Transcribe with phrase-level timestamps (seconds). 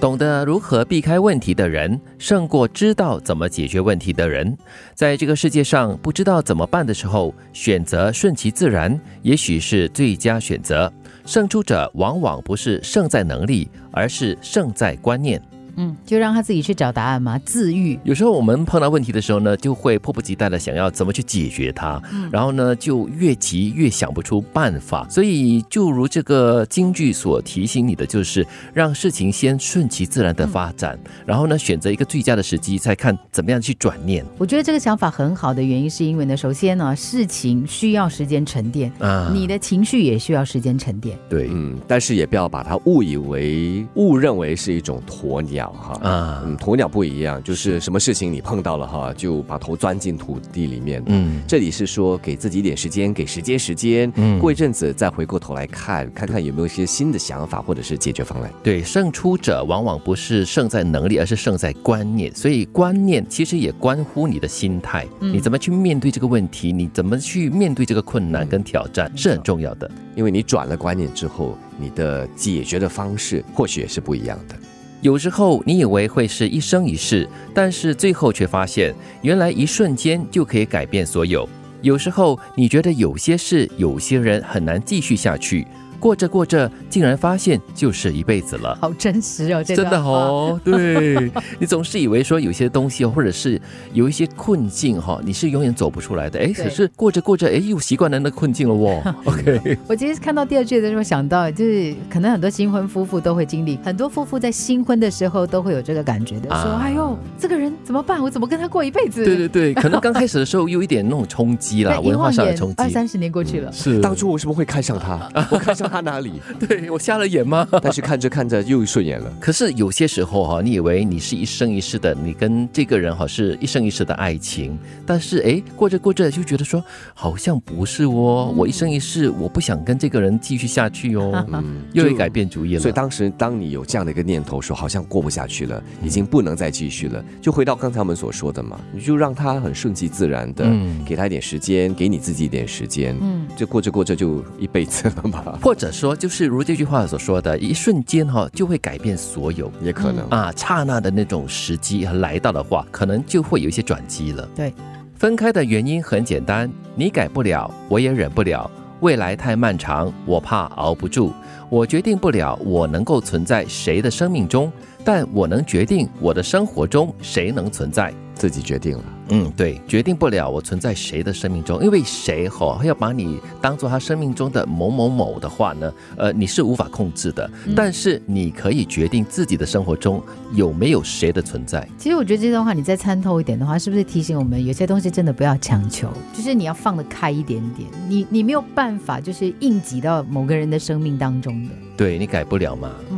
[0.00, 4.56] 懂得如何避开问题的人，胜过知道怎么解决问题的人。
[4.94, 10.92] 在这个世界上，不知道怎么办的时候，选择顺其自然，也许是最佳选择。
[11.26, 15.42] 胜出者往往不是胜在能力，而是胜在观念。
[15.78, 17.98] 嗯，就让他自己去找答案嘛，自愈。
[18.02, 25.06] 有时候我们碰到问题的时候呢，就会迫不及待的想要怎么去解决它，嗯然后呢，就越急越想不出办法。
[25.08, 34.24] 所以，就如这个京剧所提醒你的，就是让事情先顺其自然的发展，然后呢，选择一个最佳的时机，再看怎么样去转念。
[34.36, 41.16] 我觉得这个想法很好的原因，是因为呢，首先呢，事情需要时间沉淀啊，你的情绪也需要时间沉淀。
[41.28, 45.67] 对，嗯，但是也不要把它误以为、误认为是一种鸵鸟。
[45.72, 51.02] 哈啊，嗯，鸵鸟不一样，就是什么事情你碰到了哈，就把头钻进土地里面。
[51.06, 58.50] 嗯，这里是说给自己一点时间，给时间时间，嗯，过一阵子再回过头来看，看看有没有一些新的想法或者是解决方案。
[58.62, 62.34] 对，胜出者往往不是胜在能力，而是胜在观念。
[62.34, 69.90] 所以观念其实也关乎你的心态，你怎么去面对这个问题，你怎么去面对这个困难跟挑战是很重要的。
[70.14, 74.54] 因为你转了观念之后，你的解决的方式或许也是不一样的。
[75.00, 81.48] 有时候你以为会是一生一世，但是最后却发现，原来一瞬间就可以改变所有。
[81.82, 85.64] 有时候你觉得有些事、有些人很难继续下去。
[86.00, 89.62] 过着过着，竟然发现就是一辈子了，好真实哦！
[89.64, 93.60] 真的哦， 对你总是以为说有些东西，或者是
[93.92, 96.38] 有一些困境哈，你是永远走不出来的。
[96.38, 99.14] 哎，可是过着过着，哎，又习惯了那困境了哦。
[99.24, 108.22] OK，我其实看到第二句的时候想到，就是可能很多新婚夫妇都会经历，很多夫妇在新婚的时候都会有这个感觉的，说：“哎呦，这个人怎么办？
[108.22, 112.74] 我怎么跟他过一辈子？”对对对，可能 刚开始的时候有一点那种冲击啦，文化上的冲击。
[112.78, 115.28] 二三十年过去了，是当初为什么会看上他？
[115.50, 115.87] 我看上。
[115.88, 116.32] 他哪里？
[116.60, 117.66] 对我瞎了眼吗？
[117.82, 119.32] 但是看着看着又顺眼了。
[119.40, 126.82] 可是有些时候哈，你以为你是一生一世的，你跟这个人哈是一生一世的爱情，但是哎，过着过着就觉得说
[127.14, 132.80] 好像不是哦，我一生一世我不想跟这个人继续下去哦，嗯 又会改变主意了。
[132.80, 140.64] 所以当时当你有这样的一个念头，说好像过不下去了，已经不能再继续了，就回到刚才我们所说的嘛，你就让他很顺其自然的，
[141.06, 145.58] 给他一点时间，给你自己一点时间，嗯，就过着过着就一辈子了嘛。
[145.62, 154.46] 或者说，就是如这句话所说的，一瞬间哈就会改变所有，也可能啊，刹那的那种时机来到的话，可能就会有一些转机了。
[154.54, 154.74] 对，
[155.14, 158.70] 分开的原因很简单，你改不了，我也忍不了。
[159.00, 161.32] 未来太漫长，我怕熬不住。
[161.70, 164.72] 我决定不了我能够存在谁的生命中，
[165.04, 168.12] 但我能决定我的生活中谁能存在。
[168.38, 175.92] 自己决定了，嗯，对，决定不了我存在谁的生命中，因为谁哈要把你当做他生命中的某某某的话呢？
[176.16, 180.22] 呃，你是无法控制的，但是你可以决定自己的生活中
[180.52, 181.86] 有没有谁的存在。
[181.98, 193.17] 其实我觉得这段话你再参透一点的话，是不是提醒我们有些东西真的不要强求，就是你要放得开一点点，你你没有办法就是硬挤到某个人的生命当中的，对你改不了嘛，嗯。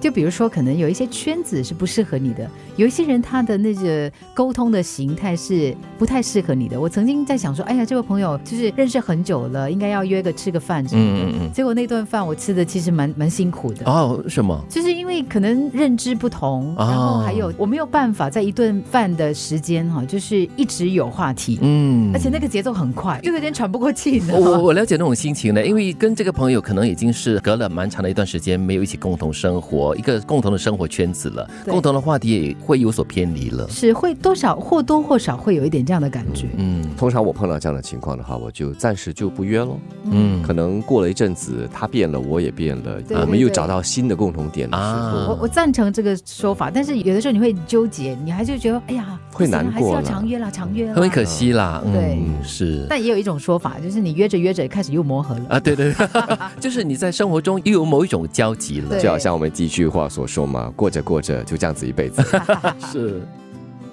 [0.00, 6.80] 就比如说，可能有一些圈子是不适合你的，有一些人他的那个沟通的形态是不太适合你的。
[6.80, 11.24] 我曾经在想说，哎呀，这位朋友就是认识很久了，应该要约个吃个饭什么的。
[11.24, 11.52] 嗯嗯嗯。
[11.52, 13.84] 结果那顿饭我吃的其实蛮蛮辛苦的。
[13.84, 14.58] 哦，什么？
[14.70, 21.58] 就是因为可能认知不同，然后还有我没有办法在一顿饭的时间哈，就是一直有话题。
[21.60, 22.10] 嗯。
[22.14, 24.22] 而且那个节奏很快，就有点喘不过气。
[24.32, 29.89] 我我了解那种心情呢，因为跟这个朋友可能已经是隔了蛮长的一段时间没有一起共同生活。
[29.96, 36.48] 一个共同的生活圈子了，共同的话题也会有所偏离了，是会多少或多或少会有一点这样的感觉。
[36.56, 39.78] 嗯，通常我碰到这样的情况的话，我就暂时就不约喽。
[40.04, 46.70] 嗯，可能过了一阵子，他变了，我也变了，我们又找到新的共同点的时候，我我赞成这个说法。
[46.72, 51.82] 但是有的时候你会纠结，你还是觉得哎呀，会难过，还是要常约啦，长约，很可惜啦。
[51.92, 52.86] 对，是。
[52.88, 55.44] 但也有一种说法，就是你约着约着开始又磨合了。
[55.50, 55.60] 啊。
[55.60, 56.08] 对对，对。
[56.60, 60.20] 就是你在生活中又有某一种交集了，就好像我们第一句话所。
[60.20, 62.20] 所说嘛，过着过着就这样子一辈子。
[62.78, 63.22] 是，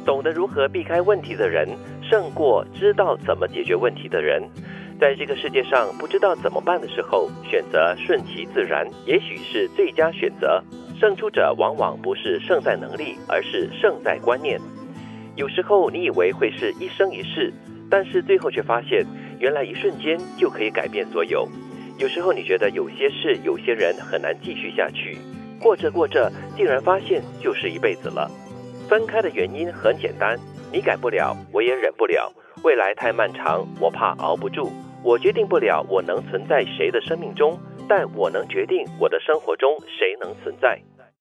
[0.05, 1.69] 懂得如何避开问题的人，
[2.01, 4.43] 胜过知道怎么解决问题的人。
[4.99, 10.61] 在这个世界上，不知道怎么办的时候，选择顺其自然，也许是最佳选择。
[10.99, 14.59] 胜出者往往不是胜在能力，而是胜在观念。
[15.37, 17.53] 有时候你以为会是一生一世，
[17.89, 19.05] 但是最后却发现，
[19.39, 21.47] 原来一瞬间就可以改变所有。
[21.97, 25.17] 有时候你觉得有些事、有些人很难继续下去。
[25.59, 28.29] 过着过着，竟然发现就是一辈子了。
[28.87, 30.37] 分开的原因很简单，
[30.71, 32.31] 你改不了，我也忍不了。
[32.63, 34.71] 未来太漫长，我怕熬不住。
[35.03, 37.57] 我决定不了我能存在谁的生命中，
[37.87, 40.81] 但我能决定我的生活中谁能存在。